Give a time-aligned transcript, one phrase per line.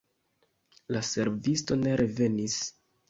[0.95, 2.57] La servisto ne revenis.